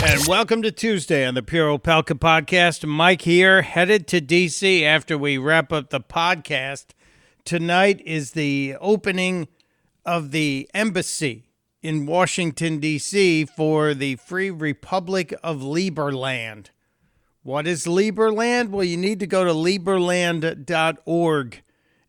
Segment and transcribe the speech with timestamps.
[0.00, 2.86] And welcome to Tuesday on the Pure Opelka podcast.
[2.86, 6.90] Mike here, headed to DC after we wrap up the podcast.
[7.44, 9.48] Tonight is the opening
[10.06, 11.48] of the embassy
[11.82, 13.44] in Washington, D.C.
[13.44, 16.66] for the Free Republic of Liberland.
[17.42, 18.68] What is Liberland?
[18.68, 21.62] Well, you need to go to liberland.org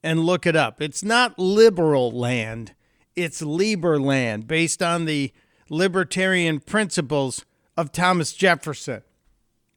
[0.03, 0.79] and look it up.
[0.79, 2.75] It's not liberal land,
[3.15, 5.33] it's Liberland, based on the
[5.69, 7.45] libertarian principles
[7.79, 9.03] of Thomas Jefferson.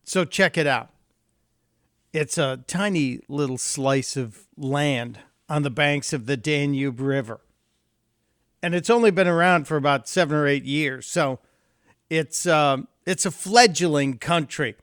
[0.02, 0.90] So check it out.
[2.12, 7.38] It's a tiny little slice of land on the banks of the Danube River.
[8.60, 11.06] And it's only been around for about seven or eight years.
[11.06, 11.38] So
[12.10, 14.74] it's, um, it's a fledgling country.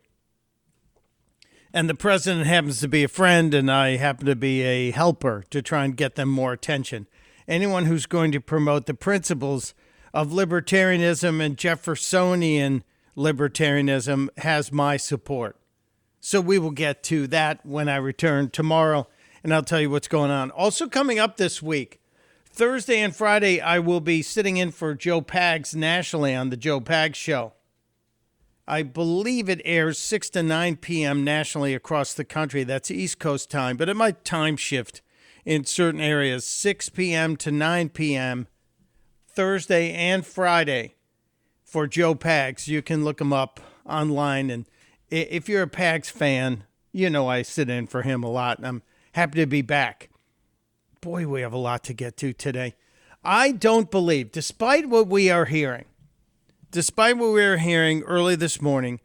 [1.74, 5.44] And the president happens to be a friend, and I happen to be a helper
[5.50, 7.06] to try and get them more attention.
[7.50, 9.74] Anyone who's going to promote the principles
[10.14, 12.86] of libertarianism and Jeffersonian
[13.20, 15.58] libertarianism has my support.
[16.22, 19.08] So we will get to that when I return tomorrow,
[19.44, 20.52] and I'll tell you what's going on.
[20.52, 22.02] Also, coming up this week,
[22.46, 26.80] Thursday and Friday, I will be sitting in for Joe Pags nationally on the Joe
[26.80, 27.54] Pags Show.
[28.68, 31.24] I believe it airs 6 to 9 p.m.
[31.24, 32.64] nationally across the country.
[32.64, 35.02] That's East Coast time, but it might time shift
[35.46, 37.36] in certain areas 6 p.m.
[37.38, 38.48] to 9 p.m.
[39.28, 40.96] Thursday and Friday
[41.70, 42.68] for Joe Pags.
[42.68, 44.50] You can look him up online.
[44.50, 44.66] And
[45.10, 48.58] if you're a Pags fan, you know I sit in for him a lot.
[48.58, 50.10] And I'm happy to be back.
[51.00, 52.76] Boy, we have a lot to get to today.
[53.24, 55.86] I don't believe, despite what we are hearing,
[56.72, 59.00] despite what we were hearing early this morning,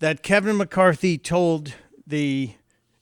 [0.00, 1.74] that Kevin McCarthy told
[2.06, 2.52] the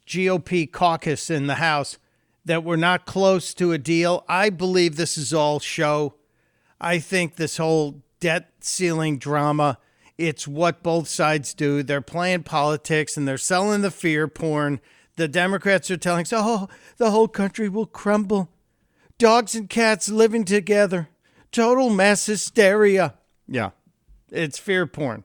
[0.06, 1.98] GOP caucus in the House
[2.44, 4.24] that we're not close to a deal.
[4.28, 6.14] I believe this is all show.
[6.80, 9.78] I think this whole debt ceiling drama,
[10.16, 11.82] it's what both sides do.
[11.82, 14.80] They're playing politics and they're selling the fear porn.
[15.16, 18.48] The Democrats are telling us, oh, the whole country will crumble.
[19.18, 21.08] Dogs and cats living together.
[21.50, 23.14] Total mass hysteria.
[23.48, 23.70] Yeah.
[24.30, 25.24] It's fear porn.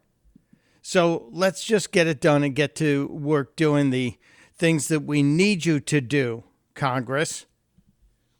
[0.82, 4.18] So let's just get it done and get to work doing the
[4.58, 7.46] things that we need you to do, Congress.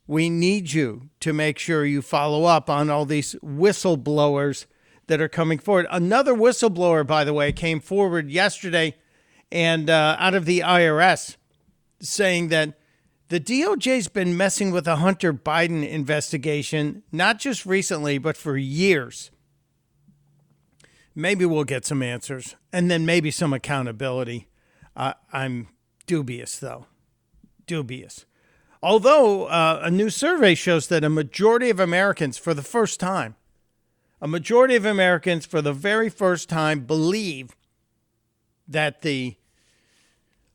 [0.08, 4.64] We need you to make sure you follow up on all these whistleblowers
[5.06, 5.86] that are coming forward.
[5.90, 8.96] Another whistleblower, by the way, came forward yesterday
[9.52, 11.36] and uh, out of the IRS
[12.00, 12.78] saying that
[13.28, 19.30] the DOJ's been messing with the Hunter Biden investigation, not just recently, but for years.
[21.14, 24.48] Maybe we'll get some answers and then maybe some accountability.
[24.96, 25.68] Uh, I'm
[26.06, 26.86] dubious, though.
[27.66, 28.24] Dubious.
[28.82, 33.34] Although uh, a new survey shows that a majority of Americans, for the first time,
[34.20, 37.56] a majority of Americans, for the very first time, believe
[38.66, 39.36] that the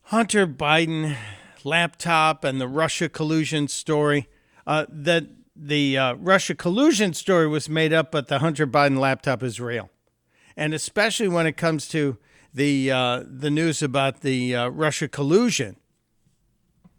[0.04, 1.16] Hunter Biden
[1.64, 4.28] laptop and the Russia collusion story,
[4.66, 5.26] uh, that
[5.56, 9.90] the uh, Russia collusion story was made up, but the Hunter Biden laptop is real.
[10.56, 12.18] And especially when it comes to
[12.52, 15.76] the uh, the news about the uh, Russia collusion,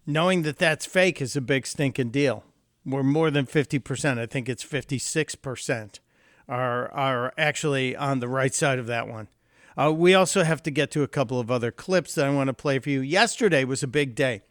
[0.06, 2.44] knowing that that's fake is a big stinking deal.
[2.86, 4.20] We're more than fifty percent.
[4.20, 6.00] I think it's fifty six percent
[6.48, 9.28] are are actually on the right side of that one.
[9.78, 12.48] Uh, we also have to get to a couple of other clips that I want
[12.48, 13.02] to play for you.
[13.02, 14.42] Yesterday was a big day.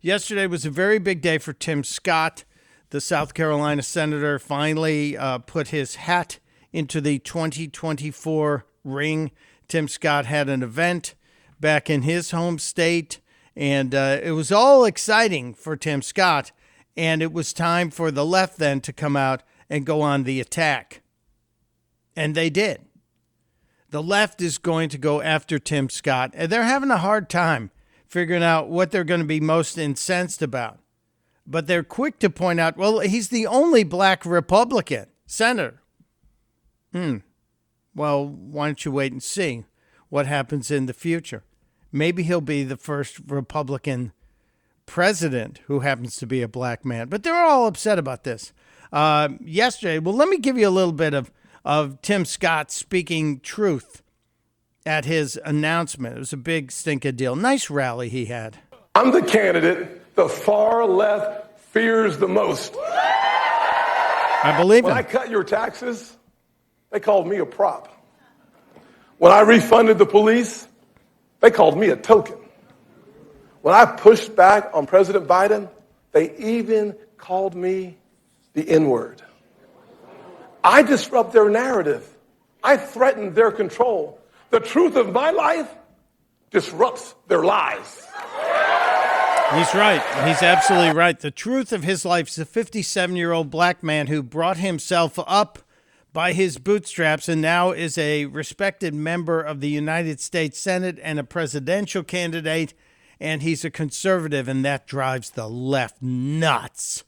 [0.00, 2.44] Yesterday was a very big day for Tim Scott,
[2.90, 4.38] the South Carolina senator.
[4.38, 6.38] Finally, uh, put his hat
[6.72, 9.30] into the 2024 ring.
[9.68, 11.14] Tim Scott had an event
[11.60, 13.20] back in his home state,
[13.56, 16.52] and uh, it was all exciting for Tim Scott.
[16.96, 20.40] And it was time for the left then to come out and go on the
[20.40, 21.02] attack.
[22.14, 22.82] And they did.
[23.90, 27.70] The left is going to go after Tim Scott, and they're having a hard time
[28.06, 30.78] figuring out what they're going to be most incensed about.
[31.46, 35.82] But they're quick to point out, well, he's the only black Republican senator.
[36.92, 37.18] Hmm.
[37.94, 39.64] Well, why don't you wait and see
[40.08, 41.44] what happens in the future?
[41.96, 44.12] Maybe he'll be the first Republican
[44.84, 47.08] president who happens to be a black man.
[47.08, 48.52] But they're all upset about this.
[48.92, 51.32] Uh, yesterday, well, let me give you a little bit of,
[51.64, 54.02] of Tim Scott speaking truth
[54.84, 56.16] at his announcement.
[56.16, 57.34] It was a big stinking deal.
[57.34, 58.58] Nice rally he had.
[58.94, 62.74] I'm the candidate the far left fears the most.
[62.78, 64.98] I believe when him.
[64.98, 66.16] I cut your taxes,
[66.90, 67.92] they called me a prop.
[69.18, 70.68] When I refunded the police,
[71.46, 72.34] they called me a token.
[73.62, 75.70] When I pushed back on President Biden,
[76.10, 77.98] they even called me
[78.54, 79.22] the N word.
[80.64, 82.04] I disrupt their narrative.
[82.64, 84.18] I threaten their control.
[84.50, 85.72] The truth of my life
[86.50, 87.94] disrupts their lies.
[89.54, 90.02] He's right.
[90.26, 91.16] He's absolutely right.
[91.16, 95.16] The truth of his life is a 57 year old black man who brought himself
[95.28, 95.60] up
[96.16, 101.18] by his bootstraps and now is a respected member of the United States Senate and
[101.18, 102.72] a presidential candidate.
[103.20, 107.04] And he's a conservative, and that drives the left nuts.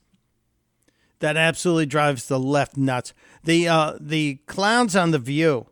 [1.20, 3.14] That absolutely drives the left nuts.
[3.44, 5.68] The uh, the clowns on the View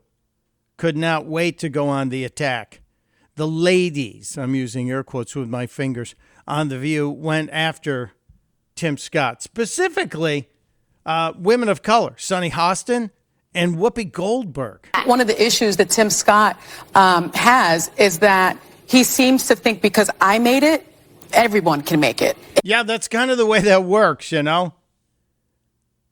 [0.78, 2.80] could not wait to go on the attack.
[3.34, 6.14] The ladies, I'm using air quotes with my fingers,
[6.48, 8.12] on The View went after
[8.76, 10.48] Tim Scott, specifically
[11.04, 13.10] uh, women of color, Sunny Hostin
[13.56, 14.86] and Whoopi Goldberg.
[15.06, 16.60] One of the issues that Tim Scott
[16.94, 20.86] um, has is that he seems to think because I made it,
[21.32, 22.36] everyone can make it.
[22.62, 24.74] Yeah, that's kind of the way that works, you know?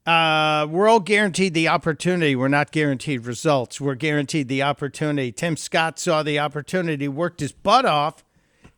[0.06, 2.34] Uh, we're all guaranteed the opportunity.
[2.36, 3.80] We're not guaranteed results.
[3.80, 5.32] We're guaranteed the opportunity.
[5.32, 8.24] Tim Scott saw the opportunity, worked his butt off,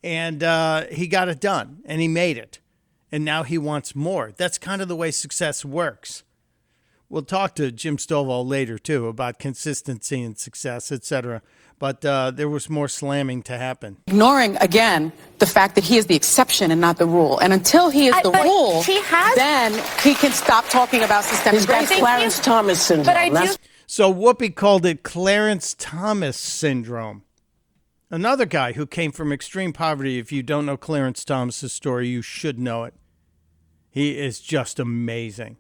[0.05, 2.61] and uh, he got it done, and he made it.
[3.11, 4.33] And now he wants more.
[4.37, 6.23] That's kind of the way success works.
[7.09, 11.41] We'll talk to Jim Stovall later too about consistency and success, etc.
[11.79, 13.99] But uh, there was more slamming to happen.
[14.09, 17.39] Ignoring again the fact that he is the exception and not the rule.
[17.39, 19.73] And until he is I- the rule, he has- then
[20.03, 21.99] he can stop talking about systemic He's racism.
[21.99, 23.07] Clarence Thomas syndrome.
[23.07, 23.55] But I do
[23.87, 27.23] So Whoopi called it Clarence Thomas syndrome.
[28.11, 30.19] Another guy who came from extreme poverty.
[30.19, 32.95] If you don't know Clarence Thomas's story, you should know it.
[33.91, 35.57] He is just amazing.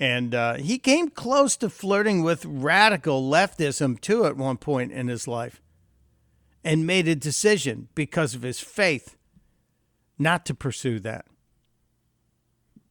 [0.00, 5.08] And uh, he came close to flirting with radical leftism too at one point in
[5.08, 5.62] his life
[6.64, 9.16] and made a decision because of his faith
[10.18, 11.26] not to pursue that.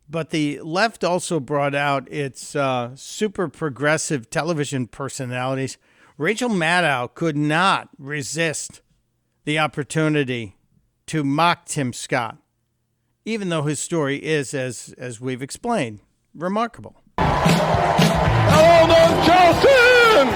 [0.10, 5.78] But the left also brought out its uh, super progressive television personalities.
[6.18, 8.82] Rachel Maddow could not resist
[9.46, 10.56] the opportunity
[11.08, 12.38] to mock Tim Scott,
[13.26, 16.00] even though his story is, as, as we've explained,
[16.36, 16.96] remarkable.
[17.18, 20.28] Hello, North Charleston!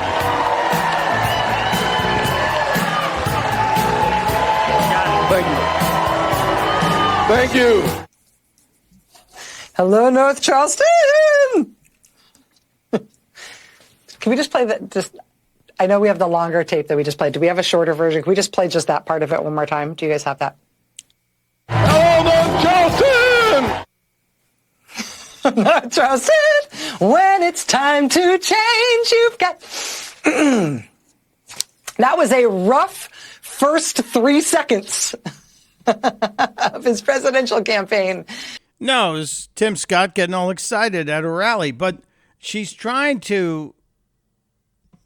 [5.30, 5.58] Thank you.
[7.36, 8.08] Thank you.
[9.76, 10.86] Hello, North Charleston.
[12.92, 14.90] Can we just play that?
[14.90, 15.16] Just,
[15.80, 17.34] I know we have the longer tape that we just played.
[17.34, 18.24] Do we have a shorter version?
[18.24, 19.94] Can we just play just that part of it one more time?
[19.94, 20.56] Do you guys have that?
[25.56, 26.34] North Charleston,
[27.00, 29.60] when it's time to change, you've got.
[31.98, 33.10] that was a rough
[33.42, 35.16] first three seconds
[35.88, 38.26] of his presidential campaign.
[38.80, 42.00] No, it was Tim Scott getting all excited at a rally, but
[42.38, 43.74] she's trying to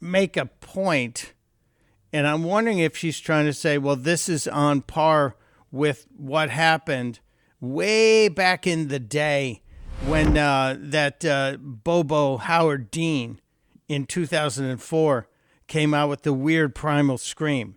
[0.00, 1.32] make a point,
[2.12, 5.36] and I'm wondering if she's trying to say, well, this is on par
[5.70, 7.20] with what happened
[7.60, 9.61] way back in the day
[10.06, 13.40] when uh, that uh, Bobo Howard Dean
[13.88, 15.28] in 2004
[15.68, 17.76] came out with the weird primal scream.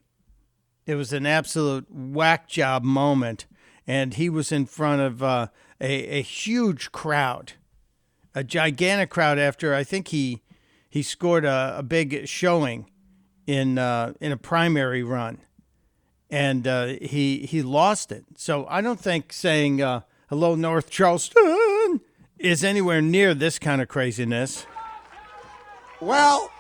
[0.86, 3.46] It was an absolute whack job moment,
[3.88, 5.48] and he was in front of uh,
[5.80, 7.54] a, a huge crowd,
[8.34, 9.40] a gigantic crowd.
[9.40, 10.42] After I think he
[10.90, 12.90] he scored a, a big showing
[13.48, 15.40] in uh, in a primary run,
[16.30, 18.26] and uh, he he lost it.
[18.36, 21.44] So I don't think saying uh, "Hello, North Charleston"
[22.38, 24.66] is anywhere near this kind of craziness.
[26.02, 26.52] Well,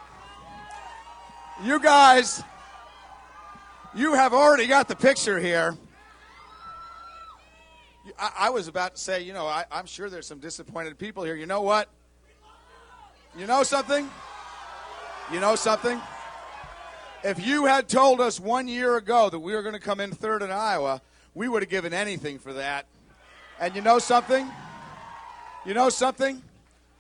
[1.64, 2.44] you guys,
[3.94, 5.76] you have already got the picture here.
[8.18, 11.24] I, I was about to say, you know, I, I'm sure there's some disappointed people
[11.24, 11.36] here.
[11.36, 11.90] You know what?
[13.38, 14.10] You know something?
[15.32, 16.00] You know something?
[17.24, 20.12] If you had told us one year ago that we were going to come in
[20.12, 21.02] third in Iowa,
[21.34, 22.86] we would have given anything for that.
[23.60, 24.50] And you know something?
[25.66, 26.44] You know something?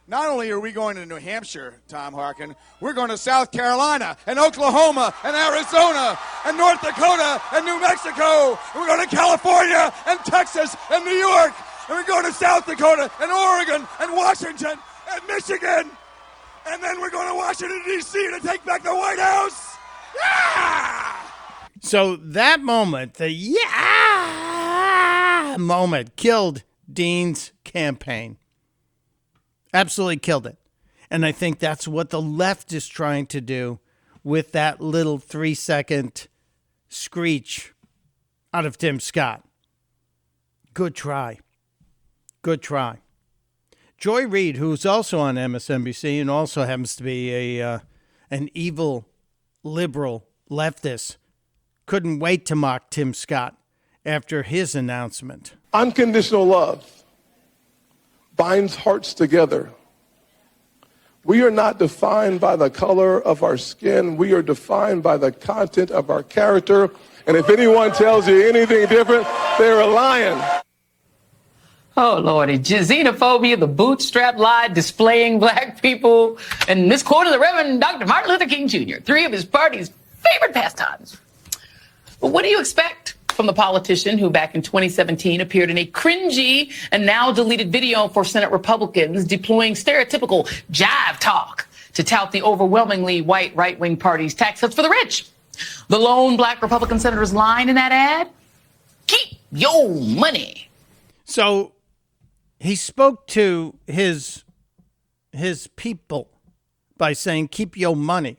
[0.07, 4.17] Not only are we going to New Hampshire, Tom Harkin, we're going to South Carolina
[4.25, 8.57] and Oklahoma and Arizona and North Dakota and New Mexico.
[8.75, 11.53] We're going to California and Texas and New York.
[11.87, 14.79] And we're going to South Dakota and Oregon and Washington
[15.11, 15.91] and Michigan.
[16.67, 18.19] And then we're going to Washington, D.C.
[18.31, 19.75] to take back the White House.
[20.15, 21.15] Yeah!
[21.81, 23.65] So that moment, the yeah
[25.59, 28.37] moment, killed Dean's campaign.
[29.75, 30.57] Absolutely killed it.
[31.11, 33.79] And I think that's what the left is trying to do
[34.23, 36.27] with that little three second
[36.87, 37.73] screech
[38.53, 39.43] out of Tim Scott.
[40.73, 41.39] Good try.
[42.41, 42.99] Good try.
[43.97, 47.79] Joy Reid, who's also on MSNBC and also happens to be a uh,
[48.31, 49.09] an evil
[49.61, 51.17] liberal leftist,
[51.85, 53.57] couldn't wait to mock Tim Scott
[54.05, 55.55] after his announcement.
[55.73, 57.04] Unconditional love
[58.35, 59.71] binds hearts together.
[61.23, 64.15] We are not defined by the color of our skin.
[64.15, 66.91] We are defined by the content of our character.
[67.25, 69.25] And if anyone tells you anything different,
[69.57, 70.61] they're a lion.
[71.97, 72.59] Oh, Lordy.
[72.59, 76.37] Xenophobia, the bootstrap lie, displaying black people,
[76.67, 78.05] and this quote of the Reverend Dr.
[78.05, 81.17] Martin Luther King Jr., three of his party's favorite pastimes.
[82.19, 85.85] But what do you expect from the politician who back in 2017 appeared in a
[85.85, 92.41] cringy and now deleted video for Senate Republicans deploying stereotypical jive talk to tout the
[92.41, 95.27] overwhelmingly white right wing party's tax cuts for the rich?
[95.89, 98.29] The lone black Republican senator's line in that ad?
[99.07, 100.69] Keep your money.
[101.25, 101.73] So
[102.59, 104.43] he spoke to his
[105.31, 106.29] his people
[106.97, 108.37] by saying, "Keep your money."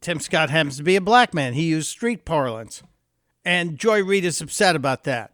[0.00, 1.54] Tim Scott happens to be a black man.
[1.54, 2.82] He used street parlance,
[3.48, 5.32] and Joy Reid is upset about that.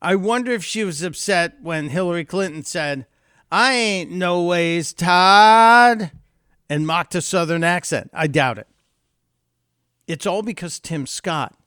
[0.00, 3.06] I wonder if she was upset when Hillary Clinton said,
[3.50, 6.12] "I ain't no ways Todd,"
[6.70, 8.10] and mocked a Southern accent.
[8.12, 8.68] I doubt it.
[10.06, 11.58] It's all because Tim Scott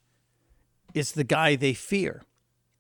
[0.94, 2.24] is the guy they fear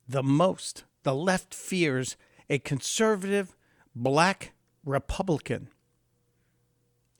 [0.07, 0.85] the most.
[1.03, 2.15] The left fears
[2.49, 3.53] a conservative
[3.93, 4.53] black
[4.85, 5.67] Republican.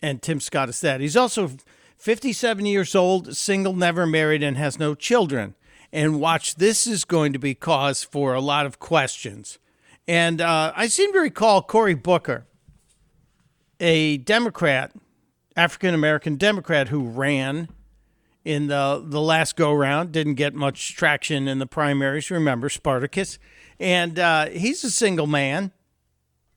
[0.01, 1.01] And Tim Scott is that.
[1.01, 1.51] He's also
[1.98, 5.56] 57 years old, single, never married, and has no children.
[5.91, 9.58] And watch, this is going to be cause for a lot of questions.
[10.08, 12.46] And uh, I seem to recall Cory Booker,
[13.79, 14.91] a Democrat,
[15.55, 17.69] African American Democrat who ran
[18.46, 20.12] in the the last go round.
[20.12, 22.31] Didn't get much traction in the primaries.
[22.31, 23.38] Remember Spartacus,
[23.79, 25.72] and uh, he's a single man,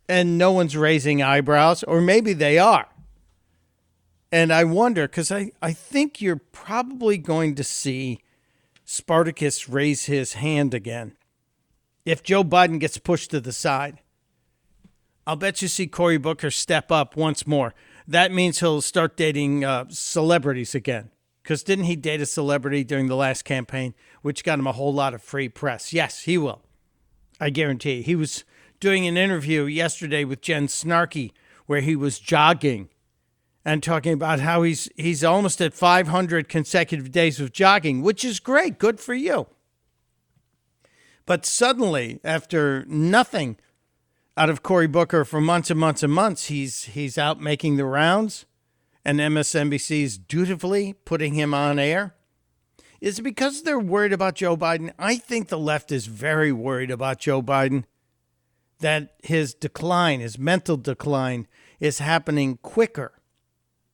[0.08, 2.88] and no one's raising eyebrows, or maybe they are.
[4.30, 8.20] And I wonder because I I think you're probably going to see
[8.92, 11.16] Spartacus raise his hand again
[12.04, 14.00] if Joe Biden gets pushed to the side.
[15.26, 17.72] I'll bet you see Cory Booker step up once more.
[18.06, 21.10] That means he'll start dating uh, celebrities again.
[21.42, 24.92] Because didn't he date a celebrity during the last campaign, which got him a whole
[24.92, 25.94] lot of free press?
[25.94, 26.60] Yes, he will.
[27.40, 28.02] I guarantee.
[28.02, 28.44] He was
[28.78, 31.32] doing an interview yesterday with Jen Snarky
[31.64, 32.90] where he was jogging
[33.64, 38.40] and talking about how he's he's almost at 500 consecutive days of jogging, which is
[38.40, 38.78] great.
[38.78, 39.46] Good for you.
[41.26, 43.56] But suddenly, after nothing
[44.36, 47.84] out of Cory Booker for months and months and months, he's he's out making the
[47.84, 48.46] rounds
[49.04, 52.14] and MSNBC is dutifully putting him on air?
[53.00, 54.92] Is it because they're worried about Joe Biden?
[54.98, 57.84] I think the left is very worried about Joe Biden,
[58.78, 61.48] that his decline, his mental decline,
[61.80, 63.12] is happening quicker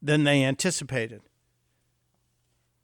[0.01, 1.23] than they anticipated.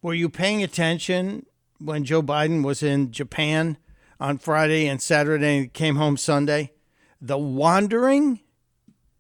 [0.03, 1.47] Were you paying attention
[1.79, 3.79] when Joe Biden was in Japan
[4.21, 6.73] on Friday and Saturday and came home Sunday?
[7.21, 8.41] The wandering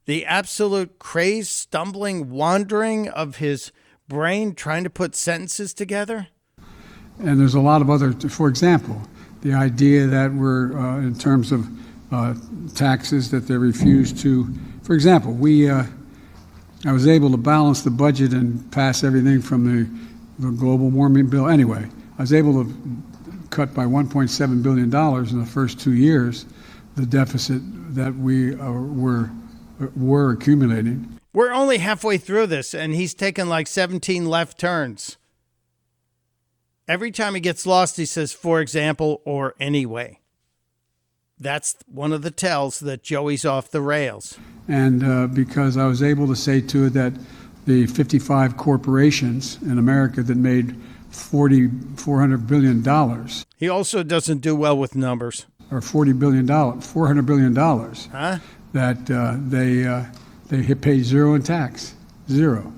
[0.06, 3.72] the absolute crazed, stumbling, wandering of his
[4.08, 6.28] brain trying to put sentences together?
[7.18, 9.00] And there's a lot of other, for example,
[9.42, 11.66] the idea that we're, uh, in terms of
[12.12, 12.34] uh,
[12.74, 15.84] taxes, that they refuse to, for example, we, uh,
[16.86, 19.88] I was able to balance the budget and pass everything from the,
[20.38, 21.48] the global warming bill.
[21.48, 21.88] Anyway,
[22.18, 22.74] I was able to
[23.50, 26.46] cut by $1.7 billion in the first two years
[26.96, 27.60] the deficit
[27.94, 29.30] that we uh, were
[29.96, 31.18] were accumulating.
[31.32, 35.16] We're only halfway through this, and he's taken like 17 left turns.
[36.86, 40.20] Every time he gets lost, he says, for example, or anyway.
[41.38, 44.38] That's one of the tells that Joey's off the rails.
[44.68, 47.12] And uh, because I was able to say to it that
[47.66, 50.76] the 55 corporations in America that made
[51.10, 53.44] 40, 400 billion dollars.
[53.56, 55.46] He also doesn't do well with numbers.
[55.70, 58.08] Or 40 billion dollars, 400 billion dollars.
[58.12, 58.38] Huh?
[58.74, 60.04] that uh, they uh,
[60.48, 61.94] they pay zero in tax,
[62.28, 62.70] zero.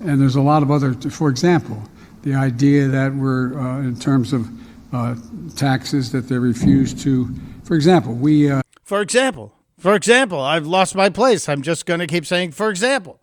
[0.00, 1.82] And there's a lot of other, for example,
[2.22, 4.46] the idea that we're uh, in terms of
[4.92, 5.16] uh,
[5.56, 7.28] taxes that they refuse to,
[7.64, 8.50] for example, we.
[8.50, 11.48] Uh, for example, for example, I've lost my place.
[11.48, 13.20] I'm just going to keep saying, for example.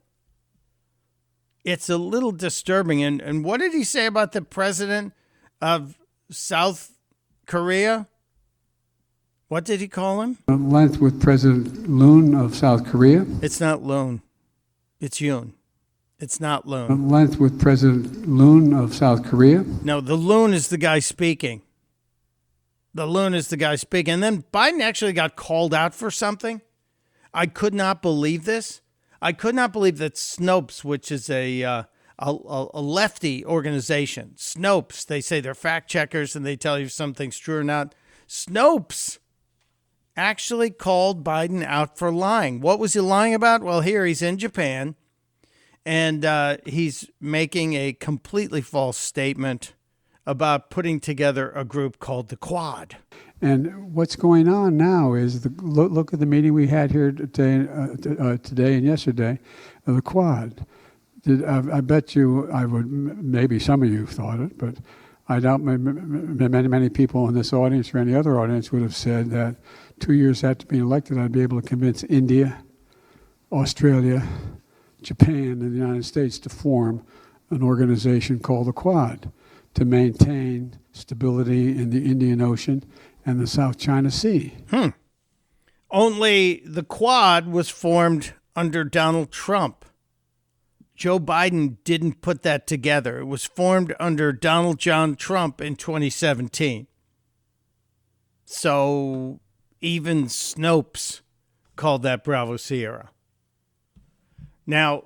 [1.64, 3.04] It's a little disturbing.
[3.04, 5.14] And, and what did he say about the president
[5.60, 5.98] of
[6.30, 6.92] South
[7.48, 8.08] Korea?
[9.48, 10.38] What did he call him?
[10.48, 13.26] Length with President Yoon of South Korea.
[13.42, 14.22] It's not Loon.
[15.00, 15.54] It's Yoon.
[16.20, 17.10] It's not Loon.
[17.10, 19.66] Length with President Loon of South Korea.
[19.84, 21.62] No, the Loon is the guy speaking.
[22.94, 24.16] The Loon is the guy speaking.
[24.16, 26.62] And then Biden actually got called out for something.
[27.34, 28.82] I could not believe this.
[29.22, 31.84] I could not believe that Snopes, which is a uh,
[32.18, 35.06] a, a, a lefty organization, Snopes.
[35.06, 37.94] They say they're fact checkers and they tell you if something's true or not.
[38.26, 39.20] Snopes
[40.16, 42.62] actually called Biden out for lying.
[42.62, 43.64] What was he lying about?
[43.64, 44.96] Well, here he's in Japan
[45.86, 49.74] and uh, he's making a completely false statement
[50.26, 52.98] about putting together a group called the Quad.
[53.42, 57.12] And what's going on now is the look, look at the meeting we had here
[57.12, 59.40] today, uh, uh, today and yesterday,
[59.86, 60.66] uh, the Quad.
[61.22, 64.76] Did, I, I, bet you, I would maybe some of you thought it, but
[65.28, 69.32] I doubt many many people in this audience or any other audience would have said
[69.32, 69.56] that
[70.00, 72.64] two years after being elected, I'd be able to convince India,
[73.52, 74.24] Australia,
[75.06, 77.06] Japan, and the United States to form
[77.50, 79.32] an organization called the Quad
[79.76, 82.84] to maintain stability in the Indian Ocean
[83.26, 84.56] and the South China Sea.
[84.70, 84.90] Hmm.
[85.92, 89.86] Only the Quad was formed under Donald Trump.
[90.96, 93.20] Joe Biden didn't put that together.
[93.20, 96.88] It was formed under Donald John Trump in 2017.
[98.46, 99.40] So
[99.82, 101.22] even Snopes
[101.76, 103.10] called that Bravo Sierra.
[104.68, 105.04] Now,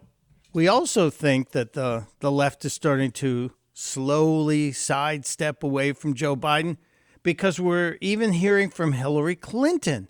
[0.54, 6.36] we also think that the, the left is starting to slowly sidestep away from Joe
[6.36, 6.78] Biden
[7.24, 10.08] because we're even hearing from Hillary Clinton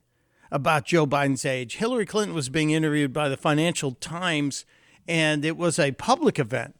[0.51, 1.75] about Joe Biden's age.
[1.75, 4.65] Hillary Clinton was being interviewed by the Financial Times,
[5.07, 6.75] and it was a public event.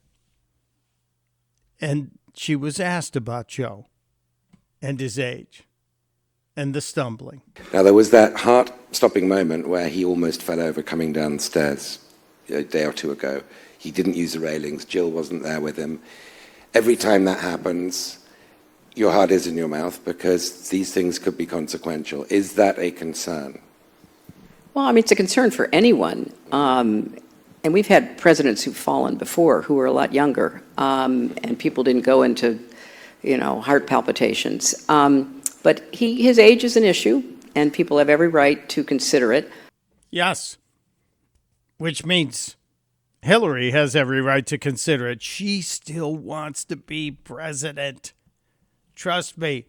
[1.82, 3.88] And she was asked about Joe
[4.82, 5.64] and his age
[6.56, 7.42] and the stumbling.
[7.74, 11.44] Now, there was that heart stopping moment where he almost fell over coming down the
[11.44, 12.00] stairs
[12.50, 13.41] a day or two ago.
[13.77, 16.01] He didn't use the railings, Jill wasn't there with him.
[16.74, 18.20] Every time that happens,
[18.96, 22.25] your heart is in your mouth because these things could be consequential.
[22.29, 23.60] Is that a concern?
[24.74, 26.32] Well, I mean, it's a concern for anyone.
[26.51, 27.15] Um,
[27.63, 31.84] and we've had presidents who've fallen before who were a lot younger, um, and people
[31.84, 32.60] didn't go into,
[33.22, 34.86] you know, heart palpitations.
[34.88, 37.21] Um, but he, his age is an issue,
[37.56, 39.52] and people have every right to consider it.
[40.12, 40.58] Yes.
[41.80, 42.58] Which means
[43.22, 45.22] Hillary has every right to consider it.
[45.22, 48.13] She still wants to be president.
[48.96, 49.65] Trust me.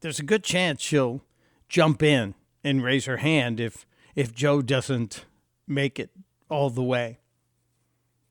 [0.00, 1.22] There's a good chance she'll
[1.68, 2.34] jump in
[2.64, 3.86] and raise her hand if
[4.16, 5.26] if Joe doesn't
[5.68, 6.10] make it
[6.50, 7.20] all the way.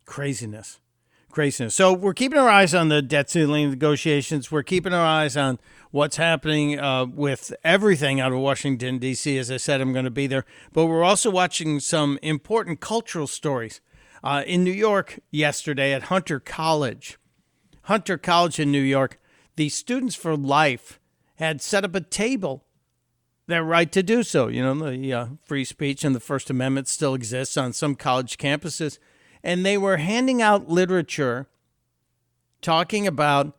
[0.03, 0.81] Craziness
[1.69, 4.51] So we're keeping our eyes on the debt ceiling negotiations.
[4.51, 5.59] We're keeping our eyes on
[5.91, 9.37] what's happening uh, with everything out of Washington, D.C.
[9.37, 10.45] As I said, I'm going to be there.
[10.71, 13.81] But we're also watching some important cultural stories.
[14.23, 17.19] Uh, in New York yesterday at Hunter College,
[17.83, 19.19] Hunter College in New York,
[19.57, 20.99] the Students for Life
[21.35, 22.63] had set up a table
[23.47, 24.47] their right to do so.
[24.47, 28.37] You know, the uh, free speech and the First Amendment still exists on some college
[28.37, 28.97] campuses
[29.45, 31.47] and they were handing out literature
[32.61, 33.55] talking about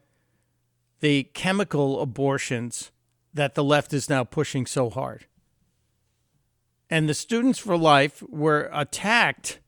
[0.99, 2.91] the chemical abortions
[3.33, 5.27] that the left is now pushing so hard.
[6.91, 9.61] And the Students for Life were attacked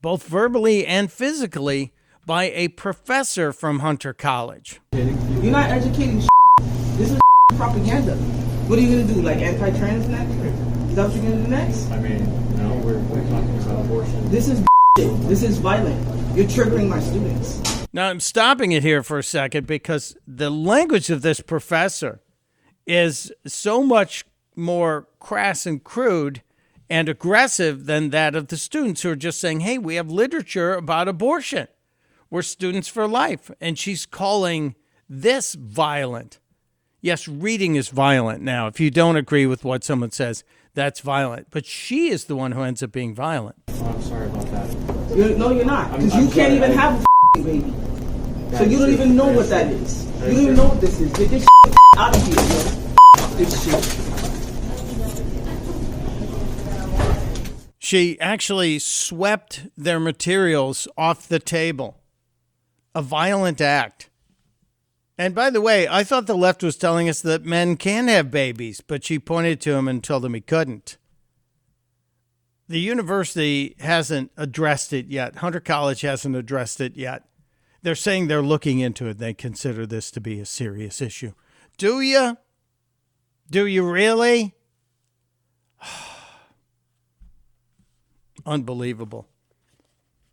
[0.00, 1.92] both verbally and physically
[2.24, 4.80] by a professor from Hunter College.
[4.92, 6.22] You're not educating.
[6.96, 7.20] This is
[7.56, 8.14] propaganda.
[8.14, 9.22] What are you going to do?
[9.22, 10.30] Like anti-trans next?
[10.30, 11.90] Is that what you're going to do next?
[11.90, 14.30] I mean, no, we're, we're talking about abortion.
[14.30, 14.67] This is
[15.06, 16.36] this is violent.
[16.36, 17.86] You're triggering my students.
[17.92, 22.20] Now, I'm stopping it here for a second because the language of this professor
[22.86, 24.24] is so much
[24.56, 26.42] more crass and crude
[26.90, 30.74] and aggressive than that of the students who are just saying, hey, we have literature
[30.74, 31.68] about abortion.
[32.30, 33.50] We're students for life.
[33.60, 34.74] And she's calling
[35.08, 36.40] this violent.
[37.00, 38.66] Yes, reading is violent now.
[38.66, 41.48] If you don't agree with what someone says, that's violent.
[41.50, 43.56] But she is the one who ends up being violent.
[43.68, 44.87] Oh, I'm sorry about that.
[45.14, 45.92] You're, no, you're not.
[45.92, 47.72] Because you can't even have a baby.
[48.56, 50.04] so you don't even know what that is.
[50.20, 51.12] You don't even know what this is.
[51.12, 51.46] Get this
[51.96, 52.42] out of here, yo.
[53.36, 54.04] This shit.
[57.78, 61.96] She actually swept their materials off the table.
[62.94, 64.10] A violent act.
[65.16, 68.30] And by the way, I thought the left was telling us that men can have
[68.30, 70.98] babies, but she pointed to him and told him he couldn't.
[72.68, 75.36] The university hasn't addressed it yet.
[75.36, 77.24] Hunter College hasn't addressed it yet.
[77.82, 79.18] They're saying they're looking into it.
[79.18, 81.32] They consider this to be a serious issue.
[81.78, 82.36] Do you?
[83.50, 84.54] Do you really?
[88.46, 89.26] Unbelievable.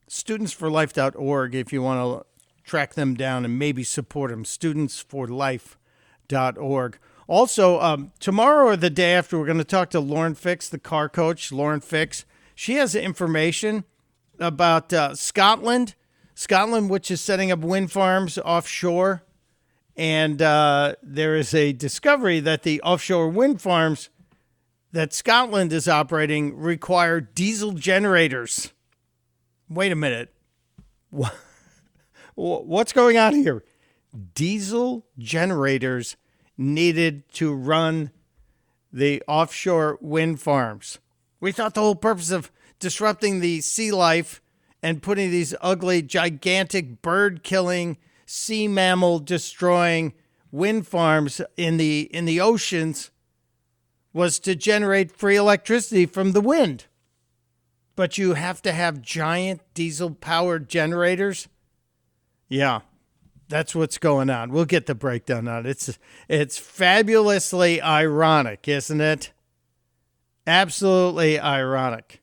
[0.09, 2.25] Studentsforlife.org if you want to
[2.63, 4.43] track them down and maybe support them.
[4.43, 6.99] Studentsforlife.org.
[7.27, 10.77] Also, um, tomorrow or the day after, we're going to talk to Lauren Fix, the
[10.77, 12.25] car coach, Lauren Fix.
[12.53, 13.83] She has information
[14.39, 15.95] about uh, Scotland
[16.35, 19.23] Scotland, which is setting up wind farms offshore.
[19.95, 24.09] And uh, there is a discovery that the offshore wind farms
[24.91, 28.73] that Scotland is operating require diesel generators.
[29.69, 30.33] Wait a minute.
[31.09, 31.33] What,
[32.35, 33.63] what's going on here?
[34.33, 36.17] Diesel generators
[36.57, 38.11] needed to run
[38.91, 40.99] the offshore wind farms.
[41.39, 44.41] We thought the whole purpose of disrupting the sea life
[44.81, 50.13] and putting these ugly, gigantic, bird killing, sea mammal destroying
[50.51, 53.11] wind farms in the in the oceans
[54.13, 56.85] was to generate free electricity from the wind.
[57.97, 61.49] But you have to have giant diesel powered generators.
[62.47, 62.81] Yeah,
[63.47, 64.51] that's what's going on.
[64.51, 65.69] We'll get the breakdown on it.
[65.69, 69.31] It's it's fabulously ironic, isn't it?
[70.47, 72.21] Absolutely ironic.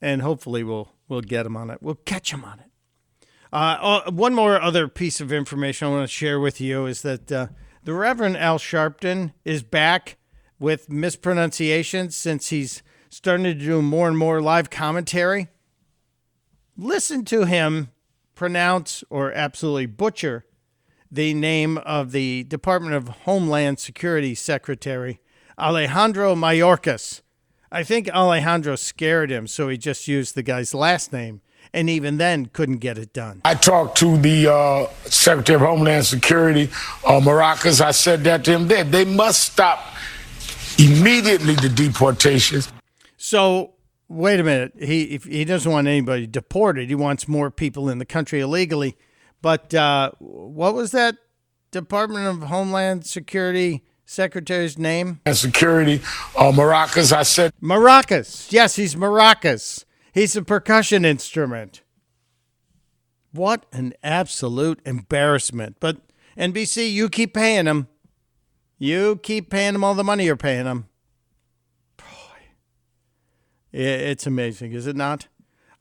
[0.00, 1.78] And hopefully we'll we'll get him on it.
[1.82, 2.70] We'll catch him on it.
[3.52, 7.30] Uh, one more other piece of information I want to share with you is that
[7.30, 7.46] uh,
[7.84, 10.16] the Reverend Al Sharpton is back
[10.58, 15.48] with mispronunciations since he's starting to do more and more live commentary.
[16.76, 17.90] Listen to him
[18.36, 20.44] pronounce or absolutely butcher
[21.10, 25.20] the name of the Department of Homeland Security Secretary,
[25.58, 27.22] Alejandro Mayorkas.
[27.72, 31.40] I think Alejandro scared him, so he just used the guy's last name,
[31.72, 33.40] and even then couldn't get it done.
[33.44, 36.64] I talked to the uh, Secretary of Homeland Security,
[37.04, 37.80] uh, Maracas.
[37.80, 38.68] I said that to him.
[38.68, 39.84] They, they must stop
[40.78, 42.70] immediately the deportations.
[43.16, 43.75] So
[44.08, 44.72] wait a minute.
[44.78, 46.88] He he doesn't want anybody deported.
[46.88, 48.96] He wants more people in the country illegally.
[49.42, 51.16] But uh, what was that
[51.70, 55.20] Department of Homeland Security secretary's name?
[55.26, 56.00] And security,
[56.36, 57.12] uh, maracas.
[57.12, 58.50] I said maracas.
[58.50, 59.84] Yes, he's maracas.
[60.12, 61.82] He's a percussion instrument.
[63.32, 65.76] What an absolute embarrassment.
[65.78, 65.98] But
[66.38, 67.88] NBC, you keep paying him.
[68.78, 70.88] You keep paying him all the money you're paying him.
[73.72, 75.28] It's amazing, is it not?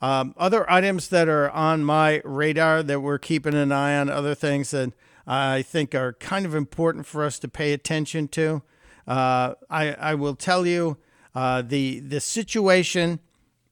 [0.01, 4.35] Um, other items that are on my radar that we're keeping an eye on, other
[4.35, 4.93] things that
[5.25, 8.61] I think are kind of important for us to pay attention to.
[9.07, 10.97] Uh, I, I will tell you
[11.33, 13.19] uh, the the situation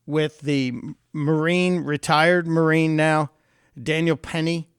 [0.06, 0.74] with the
[1.14, 3.32] Marine, retired Marine now,
[3.82, 4.70] Daniel Penny.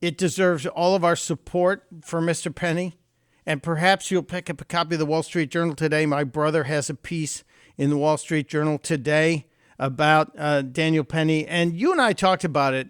[0.00, 2.54] It deserves all of our support for Mr.
[2.54, 2.98] Penny.
[3.46, 6.04] And perhaps you'll pick up a copy of the Wall Street Journal today.
[6.04, 7.44] My brother has a piece
[7.78, 9.46] in the Wall Street Journal today
[9.78, 12.88] about uh, Daniel Penny, and you and I talked about it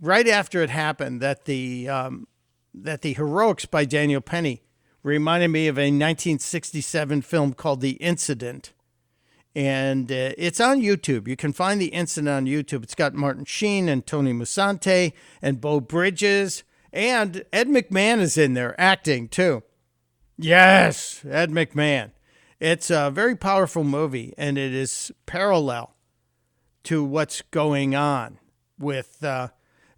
[0.00, 1.20] right after it happened.
[1.20, 2.26] That the um,
[2.74, 4.62] that the heroics by Daniel Penny
[5.02, 8.72] reminded me of a 1967 film called The Incident,
[9.54, 11.28] and uh, it's on YouTube.
[11.28, 12.82] You can find the incident on YouTube.
[12.82, 18.54] It's got Martin Sheen and Tony Musante and Beau Bridges, and Ed McMahon is in
[18.54, 19.62] there acting too.
[20.36, 22.12] Yes, Ed McMahon.
[22.60, 25.94] It's a very powerful movie, and it is parallel
[26.84, 28.38] to what's going on
[28.78, 29.48] with uh,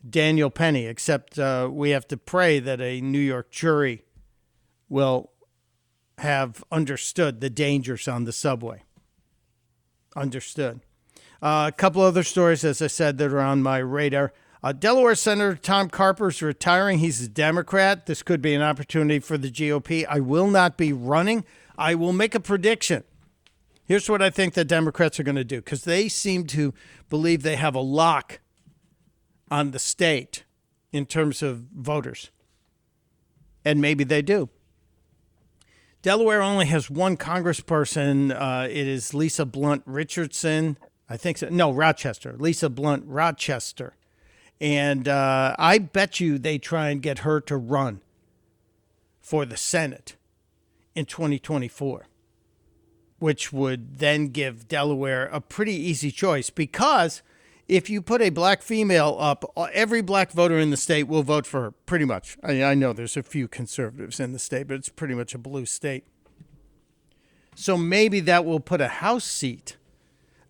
[0.08, 4.04] Daniel Penny, except uh, we have to pray that a New York jury
[4.88, 5.32] will
[6.18, 8.84] have understood the dangers on the subway.
[10.14, 10.82] Understood.
[11.40, 14.32] Uh, a couple other stories, as I said, that are on my radar.
[14.62, 17.00] Uh, Delaware Senator Tom Carper is retiring.
[17.00, 18.06] He's a Democrat.
[18.06, 20.06] This could be an opportunity for the GOP.
[20.08, 21.44] I will not be running.
[21.76, 23.04] I will make a prediction.
[23.84, 26.72] Here's what I think the Democrats are going to do because they seem to
[27.10, 28.40] believe they have a lock
[29.50, 30.44] on the state
[30.92, 32.30] in terms of voters.
[33.64, 34.48] And maybe they do.
[36.02, 38.32] Delaware only has one congressperson.
[38.34, 40.76] Uh, it is Lisa Blunt Richardson.
[41.08, 41.48] I think so.
[41.48, 42.34] No, Rochester.
[42.38, 43.96] Lisa Blunt Rochester.
[44.60, 48.00] And uh, I bet you they try and get her to run
[49.20, 50.16] for the Senate
[50.94, 52.06] in 2024,
[53.18, 57.22] which would then give Delaware a pretty easy choice because
[57.68, 61.46] if you put a black female up, every black voter in the state will vote
[61.46, 62.36] for her, pretty much.
[62.42, 65.38] I, I know there's a few conservatives in the state, but it's pretty much a
[65.38, 66.04] blue state.
[67.54, 69.76] So maybe that will put a House seat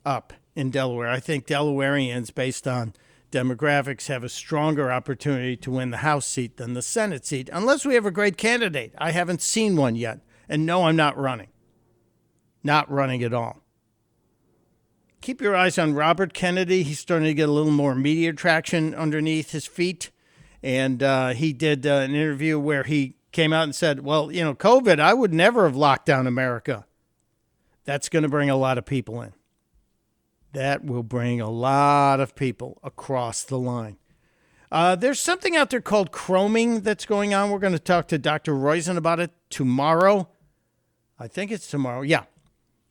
[0.04, 1.08] up in Delaware.
[1.08, 2.94] I think Delawareans, based on
[3.30, 7.84] demographics, have a stronger opportunity to win the House seat than the Senate seat, unless
[7.84, 8.94] we have a great candidate.
[8.98, 10.20] I haven't seen one yet.
[10.48, 11.48] And no, I'm not running.
[12.62, 13.62] Not running at all.
[15.20, 16.82] Keep your eyes on Robert Kennedy.
[16.82, 20.10] He's starting to get a little more media traction underneath his feet.
[20.62, 24.42] And uh, he did uh, an interview where he came out and said, Well, you
[24.42, 26.86] know, COVID, I would never have locked down America.
[27.84, 29.32] That's going to bring a lot of people in.
[30.52, 33.98] That will bring a lot of people across the line.
[34.70, 37.50] Uh, there's something out there called chroming that's going on.
[37.50, 38.54] We're going to talk to Dr.
[38.54, 40.28] Roizen about it tomorrow.
[41.22, 42.02] I think it's tomorrow.
[42.02, 42.24] Yeah.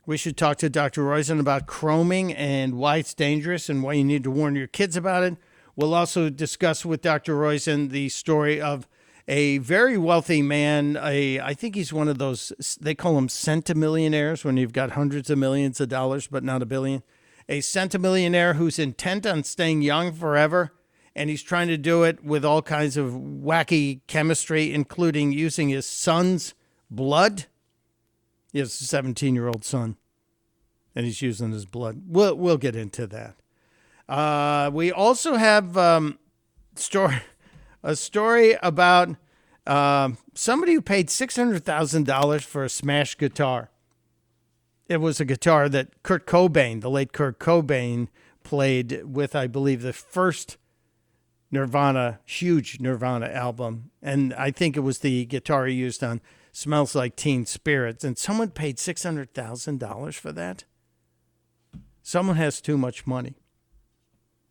[0.05, 1.03] We should talk to Dr.
[1.03, 4.95] Roizen about chroming and why it's dangerous and why you need to warn your kids
[4.95, 5.35] about it.
[5.75, 7.35] We'll also discuss with Dr.
[7.35, 8.87] Roizen the story of
[9.27, 10.97] a very wealthy man.
[11.03, 15.29] A, I think he's one of those, they call them centimillionaires when you've got hundreds
[15.29, 17.03] of millions of dollars, but not a billion.
[17.49, 20.71] A centimillionaire who's intent on staying young forever,
[21.13, 25.85] and he's trying to do it with all kinds of wacky chemistry, including using his
[25.85, 26.53] son's
[26.89, 27.47] blood.
[28.51, 29.97] He has a 17 year old son,
[30.95, 32.03] and he's using his blood.
[32.07, 33.35] We'll, we'll get into that.
[34.09, 36.19] Uh, we also have um,
[36.75, 37.21] story,
[37.83, 39.15] a story about
[39.65, 43.69] um, somebody who paid $600,000 for a smashed guitar.
[44.89, 48.09] It was a guitar that Kurt Cobain, the late Kurt Cobain,
[48.43, 50.57] played with, I believe, the first
[51.51, 53.91] Nirvana, huge Nirvana album.
[54.01, 56.19] And I think it was the guitar he used on
[56.51, 58.03] Smells Like Teen Spirits.
[58.03, 60.63] And someone paid $600,000 for that.
[62.01, 63.35] Someone has too much money.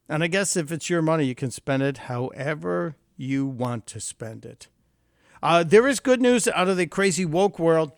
[0.09, 4.01] And I guess if it's your money, you can spend it however you want to
[4.01, 4.69] spend it.
[5.43, 7.93] Uh, there is good news out of the crazy woke world.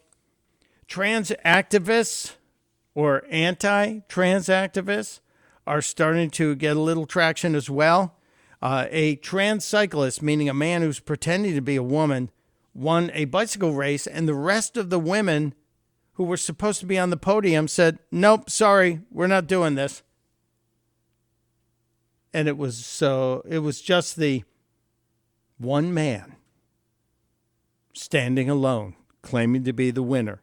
[0.86, 2.34] Trans activists
[2.94, 5.20] or anti trans activists
[5.66, 8.18] are starting to get a little traction as well.
[8.60, 12.30] Uh, a trans cyclist, meaning a man who's pretending to be a woman,
[12.74, 15.54] won a bicycle race, and the rest of the women
[16.14, 20.02] who were supposed to be on the podium said, Nope, sorry, we're not doing this.
[22.34, 24.44] And it was so it was just the
[25.58, 26.36] one man
[27.92, 30.42] standing alone claiming to be the winner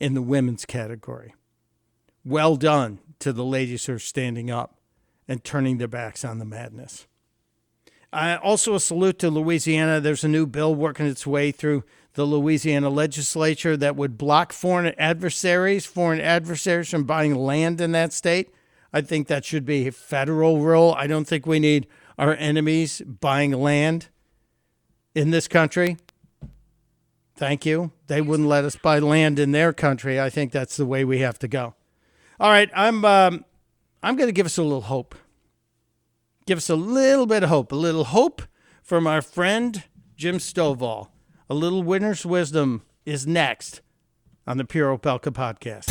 [0.00, 1.34] in the women's category.
[2.24, 4.80] Well done to the ladies who are standing up
[5.28, 7.06] and turning their backs on the madness
[8.12, 12.24] uh, also a salute to louisiana there's a new bill working its way through the
[12.24, 18.50] louisiana legislature that would block foreign adversaries foreign adversaries from buying land in that state
[18.92, 20.94] I think that should be a federal rule.
[20.96, 21.86] I don't think we need
[22.18, 24.08] our enemies buying land
[25.14, 25.96] in this country.
[27.36, 27.92] Thank you.
[28.08, 30.20] They wouldn't let us buy land in their country.
[30.20, 31.74] I think that's the way we have to go.
[32.38, 33.44] All right, I'm um,
[34.02, 35.14] I'm going to give us a little hope.
[36.46, 38.42] Give us a little bit of hope, a little hope
[38.82, 39.84] from our friend
[40.16, 41.08] Jim Stovall.
[41.48, 43.82] A little winner's wisdom is next
[44.46, 45.90] on the Pure Opelka podcast.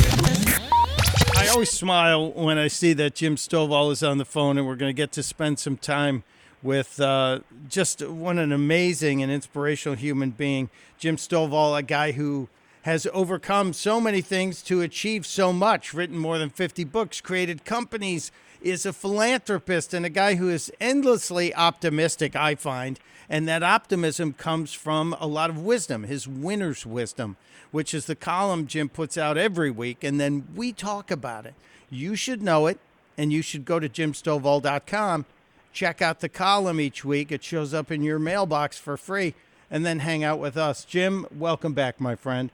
[1.36, 4.76] I always smile when I see that Jim Stovall is on the phone, and we're
[4.76, 6.24] going to get to spend some time
[6.62, 10.68] with uh, just what an amazing and inspirational human being.
[10.98, 12.48] Jim Stovall, a guy who
[12.82, 17.64] has overcome so many things to achieve so much, written more than 50 books, created
[17.64, 22.98] companies, is a philanthropist, and a guy who is endlessly optimistic, I find.
[23.28, 27.36] And that optimism comes from a lot of wisdom, his winner's wisdom
[27.70, 31.54] which is the column Jim puts out every week, and then we talk about it.
[31.90, 32.78] You should know it,
[33.16, 35.24] and you should go to jimstovall.com,
[35.72, 37.30] check out the column each week.
[37.30, 39.34] It shows up in your mailbox for free,
[39.70, 40.84] and then hang out with us.
[40.84, 42.50] Jim, welcome back, my friend.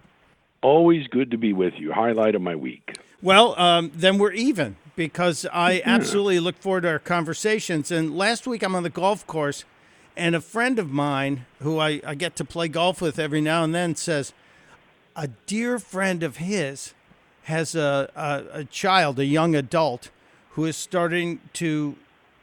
[0.62, 1.92] Always good to be with you.
[1.92, 2.96] Highlight of my week.
[3.22, 7.90] Well, um, then we're even because I absolutely look forward to our conversations.
[7.90, 9.64] And last week I'm on the golf course,
[10.16, 13.64] and a friend of mine who I, I get to play golf with every now
[13.64, 14.32] and then says,
[15.16, 16.94] a dear friend of his
[17.44, 20.10] has a, a, a child, a young adult,
[20.50, 21.96] who is starting to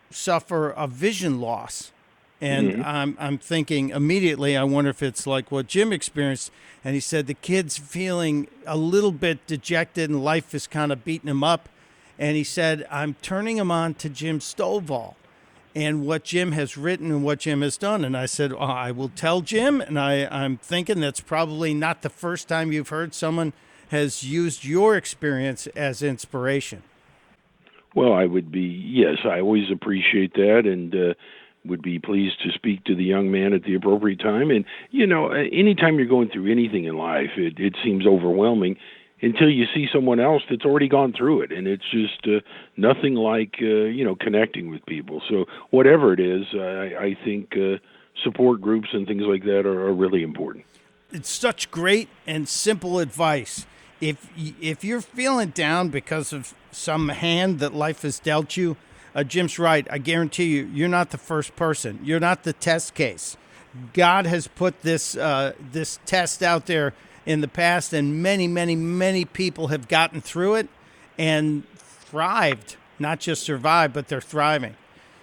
[0.09, 1.92] suffer a vision loss.
[2.41, 2.81] And mm-hmm.
[2.83, 6.51] I'm, I'm thinking immediately, I wonder if it's like what Jim experienced.
[6.83, 11.05] And he said the kid's feeling a little bit dejected and life is kind of
[11.05, 11.69] beating him up.
[12.19, 15.15] And he said, I'm turning him on to Jim Stovall
[15.75, 18.03] and what Jim has written and what Jim has done.
[18.03, 19.81] And I said, oh, I will tell Jim.
[19.81, 23.53] And I, I'm thinking that's probably not the first time you've heard someone
[23.89, 26.83] has used your experience as inspiration.
[27.95, 30.63] Well, I would be, yes, I always appreciate that.
[30.65, 31.13] And, uh,
[31.65, 34.51] would be pleased to speak to the young man at the appropriate time.
[34.51, 38.77] And, you know, anytime you're going through anything in life, it, it seems overwhelming
[39.23, 41.51] until you see someone else that's already gone through it.
[41.51, 42.41] And it's just uh,
[42.75, 45.21] nothing like uh, you know connecting with people.
[45.29, 47.77] So whatever it is i, I think uh,
[48.23, 50.65] support groups and things like that are, are really important.
[51.11, 53.65] It's such great and simple advice.
[54.01, 58.75] If if you're feeling down because of some hand that life has dealt you
[59.15, 62.93] uh, jim's right i guarantee you you're not the first person you're not the test
[62.93, 63.37] case
[63.93, 66.93] god has put this uh, this test out there
[67.25, 70.67] in the past, and many, many, many people have gotten through it
[71.17, 74.75] and thrived not just survived, but they're thriving.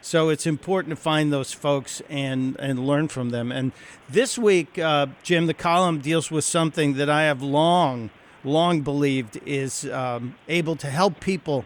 [0.03, 3.53] So it's important to find those folks and and learn from them.
[3.53, 3.73] And
[4.09, 8.11] this week, uh, Jim, the column deals with something that I have long,
[8.43, 11.65] long believed is um, able to help people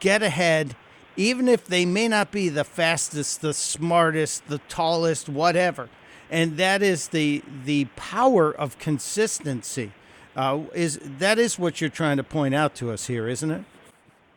[0.00, 0.74] get ahead,
[1.16, 5.88] even if they may not be the fastest, the smartest, the tallest, whatever.
[6.30, 9.92] And that is the the power of consistency.
[10.36, 13.64] Uh, is that is what you're trying to point out to us here, isn't it?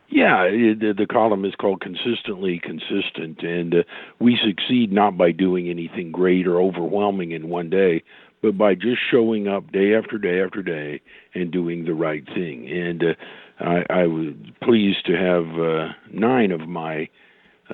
[0.09, 3.83] Yeah, the column is called Consistently Consistent, and uh,
[4.19, 8.03] we succeed not by doing anything great or overwhelming in one day,
[8.41, 11.01] but by just showing up day after day after day
[11.33, 12.69] and doing the right thing.
[12.69, 13.13] And uh,
[13.59, 17.09] I, I was pleased to have uh, nine of my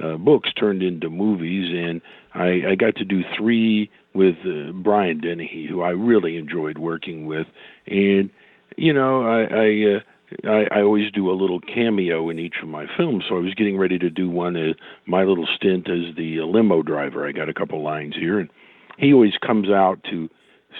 [0.01, 2.01] uh, books turned into movies, and
[2.33, 7.25] I, I got to do three with uh, Brian Dennehy, who I really enjoyed working
[7.25, 7.47] with.
[7.87, 8.29] And,
[8.77, 9.43] you know, I.
[9.43, 10.01] I
[10.45, 13.25] I, I always do a little cameo in each of my films.
[13.29, 14.73] So I was getting ready to do one, uh,
[15.05, 17.27] my little stint as the uh, limo driver.
[17.27, 18.49] I got a couple lines here, and
[18.97, 20.29] he always comes out to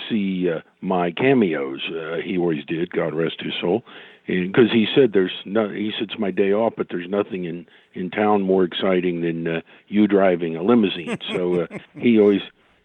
[0.09, 1.81] see uh, my cameos.
[2.25, 3.83] He always did, God rest his soul,
[4.25, 5.69] because he said there's no.
[5.69, 9.47] He said it's my day off, but there's nothing in in town more exciting than
[9.47, 11.17] uh, you driving a limousine.
[11.31, 12.41] so uh, he always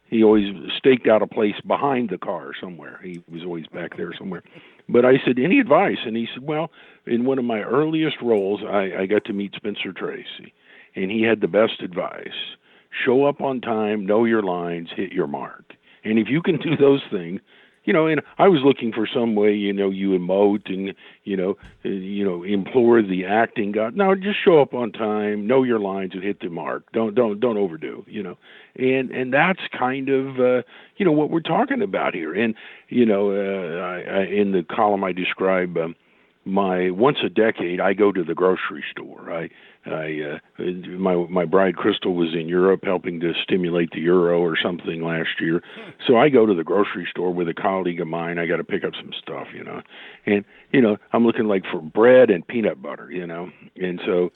[0.08, 2.98] he always staked out a place behind the car somewhere.
[3.02, 4.42] He was always back there somewhere.
[4.88, 5.98] But I said, any advice?
[6.06, 6.70] And he said, well,
[7.06, 10.54] in one of my earliest roles, I, I got to meet Spencer Tracy,
[10.96, 12.56] and he had the best advice:
[13.04, 15.74] show up on time, know your lines, hit your mark.
[16.04, 17.40] And if you can do those things,
[17.88, 21.38] you know, and I was looking for some way, you know, you emote and you
[21.38, 23.96] know, uh, you know, implore the acting god.
[23.96, 26.84] No, just show up on time, know your lines, and hit the mark.
[26.92, 28.36] Don't don't don't overdo, you know.
[28.76, 30.62] And and that's kind of uh,
[30.98, 32.34] you know what we're talking about here.
[32.34, 32.54] And
[32.90, 35.78] you know, uh, I, I, in the column I describe.
[35.78, 35.96] Um,
[36.44, 39.30] my once a decade I go to the grocery store.
[39.32, 39.50] I
[39.86, 40.62] I uh,
[40.98, 45.40] my my bride Crystal was in Europe helping to stimulate the euro or something last
[45.40, 45.62] year.
[46.06, 48.38] So I go to the grocery store with a colleague of mine.
[48.38, 49.82] I got to pick up some stuff, you know.
[50.26, 53.50] And you know, I'm looking like for bread and peanut butter, you know.
[53.76, 54.30] And so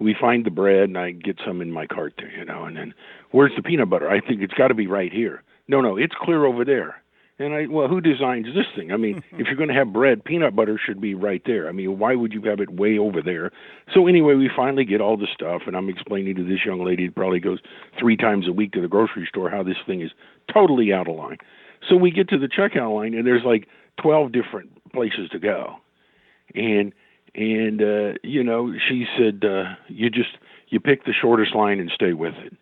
[0.00, 2.64] we find the bread and I get some in my cart there, you know.
[2.64, 2.94] And then
[3.30, 4.10] where's the peanut butter?
[4.10, 5.42] I think it's got to be right here.
[5.68, 6.96] No, no, it's clear over there.
[7.40, 8.92] And I, well, who designs this thing?
[8.92, 11.70] I mean, if you're going to have bread, peanut butter should be right there.
[11.70, 13.50] I mean, why would you have it way over there?
[13.94, 17.06] So anyway, we finally get all the stuff, and I'm explaining to this young lady
[17.06, 17.58] who probably goes
[17.98, 20.10] three times a week to the grocery store how this thing is
[20.52, 21.38] totally out of line.
[21.88, 23.66] So we get to the checkout line, and there's like
[24.02, 25.76] 12 different places to go,
[26.54, 26.92] and
[27.34, 30.36] and uh, you know, she said, uh, you just
[30.68, 32.52] you pick the shortest line and stay with it.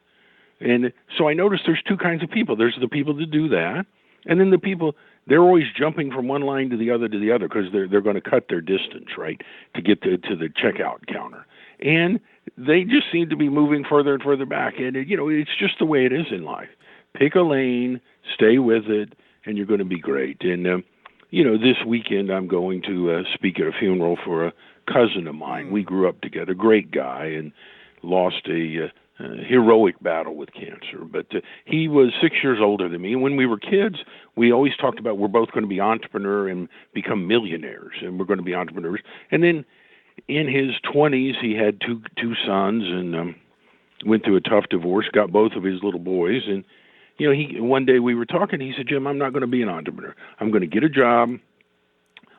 [0.60, 2.54] And so I noticed there's two kinds of people.
[2.54, 3.86] There's the people that do that
[4.26, 4.94] and then the people
[5.26, 8.00] they're always jumping from one line to the other to the other because they're they're
[8.00, 9.40] going to cut their distance right
[9.74, 11.46] to get to to the checkout counter,
[11.80, 12.18] and
[12.56, 14.74] they just seem to be moving further and further back.
[14.78, 16.68] And it, you know it's just the way it is in life.
[17.14, 18.00] Pick a lane,
[18.34, 20.42] stay with it, and you're going to be great.
[20.42, 20.84] And um,
[21.30, 24.52] you know this weekend I'm going to uh, speak at a funeral for a
[24.86, 25.70] cousin of mine.
[25.70, 27.52] We grew up together, great guy, and
[28.02, 28.88] lost a uh,
[29.20, 31.04] uh, heroic battle with cancer.
[31.10, 33.16] But uh, he was six years older than me.
[33.16, 33.96] When we were kids,
[34.36, 38.26] we always talked about we're both going to be entrepreneur and become millionaires, and we're
[38.26, 39.00] going to be entrepreneurs.
[39.30, 39.64] And then
[40.26, 43.34] in his 20s, he had two two sons and um,
[44.06, 45.06] went through a tough divorce.
[45.12, 46.64] Got both of his little boys, and
[47.18, 48.60] you know, he one day we were talking.
[48.60, 50.14] He said, "Jim, I'm not going to be an entrepreneur.
[50.40, 51.30] I'm going to get a job."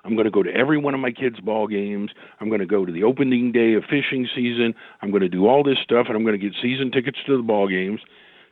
[0.03, 2.11] I'm going to go to every one of my kids' ball games.
[2.39, 4.73] I'm going to go to the opening day of fishing season.
[5.01, 7.37] I'm going to do all this stuff, and I'm going to get season tickets to
[7.37, 7.99] the ball games.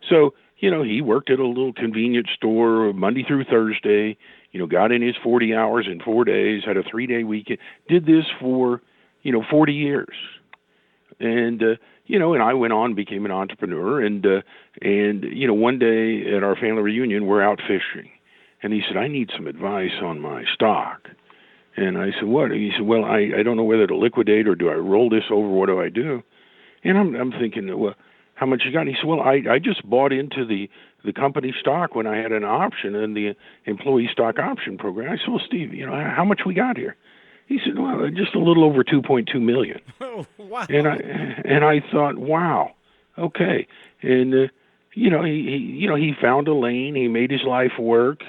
[0.10, 4.18] So, you know, he worked at a little convenience store Monday through Thursday.
[4.52, 7.60] You know, got in his 40 hours in four days, had a three-day weekend.
[7.88, 8.82] Did this for,
[9.24, 10.16] you know, 40 years,
[11.20, 11.76] and uh,
[12.08, 14.42] you know, and I went on, became an entrepreneur, and uh,
[14.82, 18.10] and you know, one day at our family reunion, we're out fishing,
[18.64, 21.10] and he said, I need some advice on my stock.
[21.78, 22.52] And I said, what?
[22.52, 25.10] And he said, well, I, I don't know whether to liquidate or do I roll
[25.10, 25.48] this over?
[25.48, 26.24] What do I do?
[26.84, 27.94] And I'm, I'm thinking, well,
[28.34, 28.82] how much you got?
[28.82, 30.70] And he said, well, I, I just bought into the,
[31.06, 33.36] the company stock when I had an option in the
[33.66, 35.12] employee stock option program.
[35.12, 36.96] I said, well, Steve, you know, how much we got here?
[37.48, 39.80] He said, well, just a little over 2.2 million.
[40.02, 40.66] Oh, wow.
[40.68, 40.96] And I,
[41.46, 42.72] and I thought, wow,
[43.20, 43.68] okay.
[44.02, 44.48] And, uh,
[44.94, 46.96] you know, he, he, you know, he found a lane.
[46.96, 48.24] He made his life work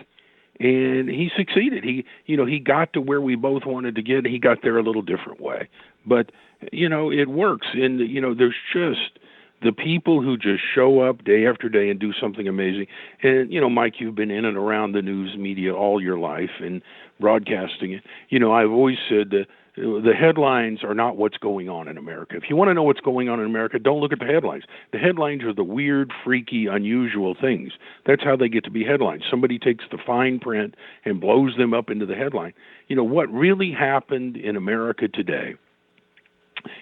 [0.60, 1.84] and he succeeded.
[1.84, 4.26] He, you know, he got to where we both wanted to get.
[4.26, 5.68] He got there a little different way,
[6.06, 6.30] but
[6.72, 7.68] you know, it works.
[7.74, 9.18] And you know, there's just
[9.62, 12.86] the people who just show up day after day and do something amazing.
[13.22, 16.50] And you know, Mike, you've been in and around the news media all your life
[16.60, 16.82] and
[17.20, 18.02] broadcasting it.
[18.28, 19.46] You know, I've always said that
[19.78, 22.36] the headlines are not what's going on in America.
[22.36, 24.64] If you want to know what's going on in America, don't look at the headlines.
[24.92, 27.72] The headlines are the weird, freaky, unusual things.
[28.06, 29.22] That's how they get to be headlines.
[29.30, 30.74] Somebody takes the fine print
[31.04, 32.54] and blows them up into the headline.
[32.88, 35.54] You know, what really happened in America today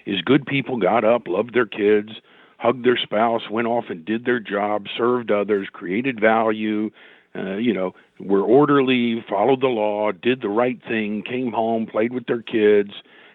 [0.05, 2.09] is good people got up, loved their kids,
[2.57, 6.89] hugged their spouse, went off and did their job, served others, created value,
[7.37, 12.13] uh, you know, were orderly, followed the law, did the right thing, came home, played
[12.13, 12.91] with their kids,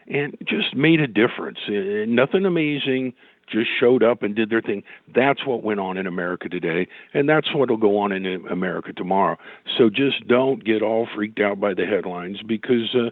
[0.08, 1.58] and just made a difference.
[1.68, 3.12] Uh, nothing amazing,
[3.50, 4.82] just showed up and did their thing.
[5.14, 8.92] That's what went on in America today, and that's what will go on in America
[8.92, 9.36] tomorrow.
[9.78, 12.94] So just don't get all freaked out by the headlines because.
[12.94, 13.10] Uh,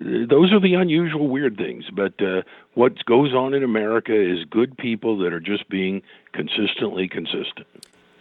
[0.00, 2.42] those are the unusual weird things but uh,
[2.74, 6.00] what goes on in america is good people that are just being
[6.32, 7.66] consistently consistent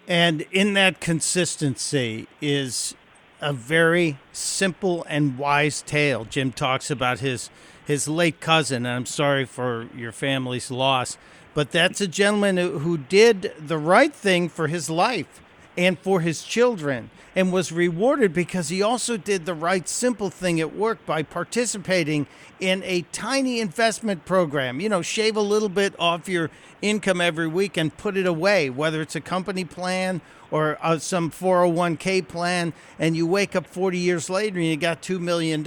[0.09, 2.95] and in that consistency is
[3.39, 6.25] a very simple and wise tale.
[6.25, 7.49] Jim talks about his
[7.85, 11.17] his late cousin, and I'm sorry for your family's loss,
[11.55, 15.41] but that's a gentleman who, who did the right thing for his life
[15.77, 20.59] and for his children and was rewarded because he also did the right simple thing
[20.59, 22.27] at work by participating
[22.59, 24.79] in a tiny investment program.
[24.79, 26.49] You know, shave a little bit off your
[26.81, 31.29] income every week and put it away, whether it's a company plan or uh, some
[31.29, 35.65] 401k plan, and you wake up 40 years later and you got $2 million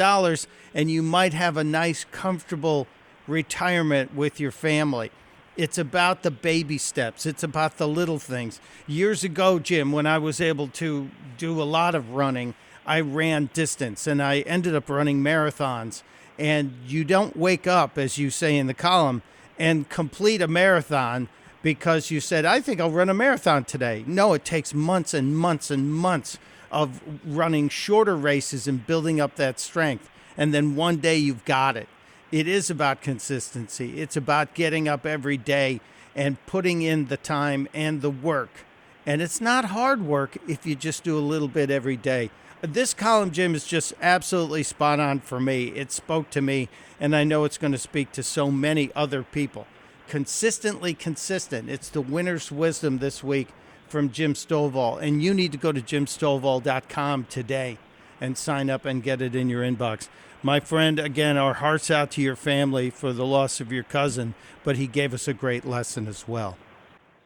[0.74, 2.86] and you might have a nice, comfortable
[3.26, 5.10] retirement with your family.
[5.56, 7.26] It's about the baby steps.
[7.26, 8.60] It's about the little things.
[8.86, 12.54] Years ago, Jim, when I was able to do a lot of running,
[12.86, 16.02] I ran distance and I ended up running marathons.
[16.38, 19.22] And you don't wake up, as you say in the column,
[19.58, 21.28] and complete a marathon
[21.62, 24.04] because you said, I think I'll run a marathon today.
[24.06, 26.38] No, it takes months and months and months
[26.70, 30.08] of running shorter races and building up that strength.
[30.36, 31.88] And then one day you've got it
[32.32, 34.00] it is about consistency.
[34.00, 35.80] It's about getting up every day
[36.16, 38.64] and putting in the time and the work.
[39.04, 42.30] And it's not hard work if you just do a little bit every day.
[42.62, 45.68] This column, Jim, is just absolutely spot on for me.
[45.68, 46.68] It spoke to me,
[47.00, 49.66] and I know it's going to speak to so many other people.
[50.08, 51.68] Consistently consistent.
[51.68, 53.48] It's the winner's wisdom this week
[53.88, 55.02] from Jim Stovall.
[55.02, 57.78] And you need to go to jimstovall.com today
[58.20, 60.08] and sign up and get it in your inbox.
[60.44, 64.34] My friend, again, our hearts out to your family for the loss of your cousin,
[64.64, 66.56] but he gave us a great lesson as well.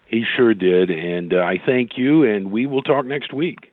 [0.06, 3.72] He sure did, and uh, I thank you, and we will talk next week.